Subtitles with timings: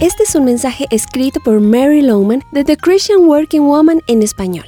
[0.00, 4.66] Este es un mensaje escrito por Mary Lowman de The Christian Working Woman en español.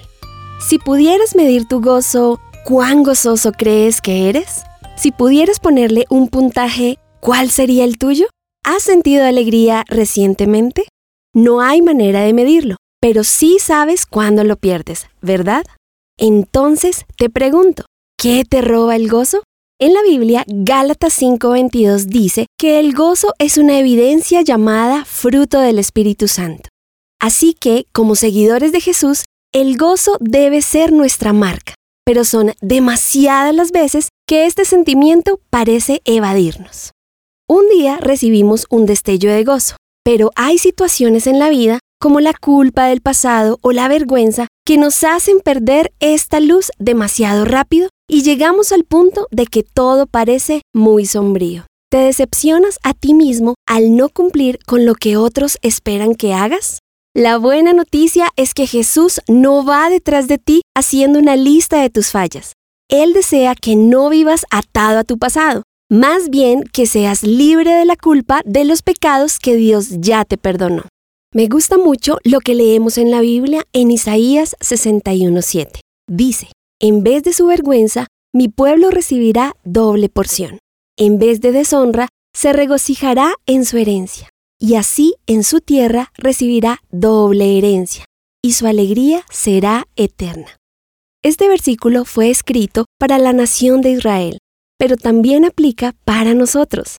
[0.58, 4.64] Si pudieras medir tu gozo, ¿cuán gozoso crees que eres?
[4.96, 8.26] Si pudieras ponerle un puntaje, ¿cuál sería el tuyo?
[8.64, 10.88] ¿Has sentido alegría recientemente?
[11.32, 15.64] No hay manera de medirlo, pero sí sabes cuándo lo pierdes, ¿verdad?
[16.18, 17.84] Entonces te pregunto,
[18.18, 19.44] ¿qué te roba el gozo?
[19.82, 25.78] En la Biblia, Gálatas 5:22 dice que el gozo es una evidencia llamada fruto del
[25.78, 26.68] Espíritu Santo.
[27.18, 31.72] Así que, como seguidores de Jesús, el gozo debe ser nuestra marca,
[32.04, 36.90] pero son demasiadas las veces que este sentimiento parece evadirnos.
[37.48, 42.34] Un día recibimos un destello de gozo, pero hay situaciones en la vida, como la
[42.34, 48.22] culpa del pasado o la vergüenza, que nos hacen perder esta luz demasiado rápido y
[48.22, 51.66] llegamos al punto de que todo parece muy sombrío.
[51.90, 56.80] ¿Te decepcionas a ti mismo al no cumplir con lo que otros esperan que hagas?
[57.14, 61.90] La buena noticia es que Jesús no va detrás de ti haciendo una lista de
[61.90, 62.52] tus fallas.
[62.88, 67.84] Él desea que no vivas atado a tu pasado, más bien que seas libre de
[67.84, 70.82] la culpa de los pecados que Dios ya te perdonó.
[71.32, 75.80] Me gusta mucho lo que leemos en la Biblia en Isaías 61.7.
[76.08, 76.48] Dice,
[76.80, 80.58] en vez de su vergüenza, mi pueblo recibirá doble porción.
[80.96, 84.30] En vez de deshonra, se regocijará en su herencia.
[84.58, 88.04] Y así en su tierra recibirá doble herencia,
[88.42, 90.56] y su alegría será eterna.
[91.22, 94.38] Este versículo fue escrito para la nación de Israel,
[94.78, 96.96] pero también aplica para nosotros.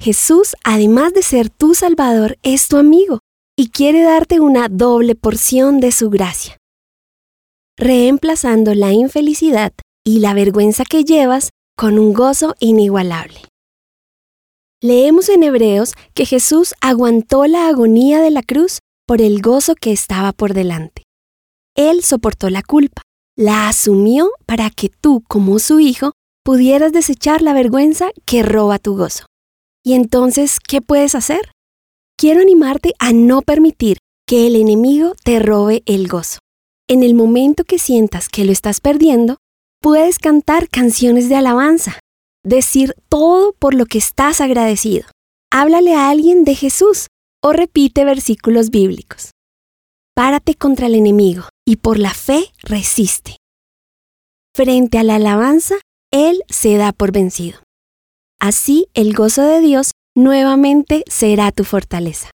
[0.00, 3.20] Jesús, además de ser tu Salvador, es tu amigo
[3.56, 6.58] y quiere darte una doble porción de su gracia
[7.76, 9.72] reemplazando la infelicidad
[10.04, 13.40] y la vergüenza que llevas con un gozo inigualable.
[14.82, 19.92] Leemos en Hebreos que Jesús aguantó la agonía de la cruz por el gozo que
[19.92, 21.02] estaba por delante.
[21.74, 23.02] Él soportó la culpa,
[23.36, 26.12] la asumió para que tú, como su hijo,
[26.44, 29.26] pudieras desechar la vergüenza que roba tu gozo.
[29.84, 31.52] ¿Y entonces qué puedes hacer?
[32.16, 36.38] Quiero animarte a no permitir que el enemigo te robe el gozo.
[36.88, 39.38] En el momento que sientas que lo estás perdiendo,
[39.82, 41.98] puedes cantar canciones de alabanza,
[42.44, 45.06] decir todo por lo que estás agradecido.
[45.50, 47.08] Háblale a alguien de Jesús
[47.42, 49.32] o repite versículos bíblicos.
[50.14, 53.36] Párate contra el enemigo y por la fe resiste.
[54.54, 55.74] Frente a la alabanza,
[56.12, 57.58] Él se da por vencido.
[58.40, 62.30] Así el gozo de Dios nuevamente será tu fortaleza.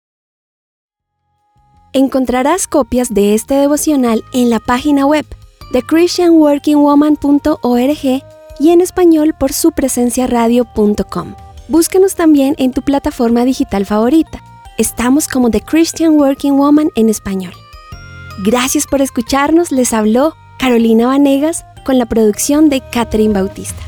[1.92, 5.26] Encontrarás copias de este devocional en la página web
[5.74, 8.24] de christianworkingwoman.org
[8.60, 11.34] y en español por su presencia radio.com.
[11.68, 14.40] Búscanos también en tu plataforma digital favorita.
[14.78, 17.54] Estamos como The Christian Working Woman en español.
[18.46, 23.82] Gracias por escucharnos, les habló Carolina Vanegas con la producción de Catherine Bautista.